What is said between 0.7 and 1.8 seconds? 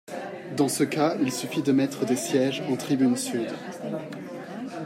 cas, il suffit de